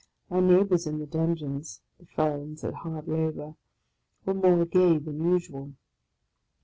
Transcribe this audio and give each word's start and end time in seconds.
My 0.31 0.39
neigh 0.39 0.63
bours 0.63 0.87
in 0.87 0.97
the 0.97 1.05
dungeons, 1.05 1.79
the 1.99 2.07
felons 2.07 2.63
at 2.63 2.73
hard 2.73 3.07
labour, 3.07 3.53
were 4.25 4.33
more 4.33 4.65
gay 4.65 4.97
than 4.97 5.31
usual. 5.31 5.73